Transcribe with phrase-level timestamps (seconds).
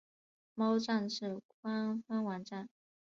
[0.55, 2.67] 猫战士官方网站